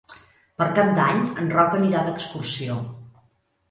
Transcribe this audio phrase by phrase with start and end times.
[0.61, 2.83] Per Cap d'Any en Roc anirà d'excursió.